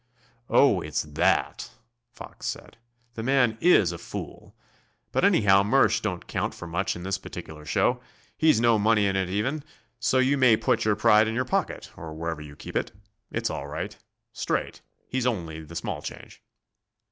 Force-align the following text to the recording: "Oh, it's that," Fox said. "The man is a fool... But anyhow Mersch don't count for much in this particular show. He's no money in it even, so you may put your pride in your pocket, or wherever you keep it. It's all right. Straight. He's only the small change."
"Oh, 0.49 0.81
it's 0.81 1.03
that," 1.03 1.69
Fox 2.11 2.47
said. 2.47 2.77
"The 3.13 3.21
man 3.21 3.59
is 3.61 3.91
a 3.91 3.99
fool... 3.99 4.55
But 5.11 5.23
anyhow 5.23 5.61
Mersch 5.61 5.99
don't 5.99 6.25
count 6.25 6.55
for 6.55 6.65
much 6.65 6.95
in 6.95 7.03
this 7.03 7.19
particular 7.19 7.65
show. 7.67 8.01
He's 8.35 8.59
no 8.59 8.79
money 8.79 9.05
in 9.05 9.15
it 9.15 9.29
even, 9.29 9.63
so 9.99 10.17
you 10.17 10.39
may 10.39 10.57
put 10.57 10.85
your 10.85 10.95
pride 10.95 11.27
in 11.27 11.35
your 11.35 11.45
pocket, 11.45 11.91
or 11.95 12.15
wherever 12.15 12.41
you 12.41 12.55
keep 12.55 12.75
it. 12.75 12.91
It's 13.31 13.51
all 13.51 13.67
right. 13.67 13.95
Straight. 14.33 14.81
He's 15.07 15.27
only 15.27 15.61
the 15.63 15.75
small 15.75 16.01
change." 16.01 16.41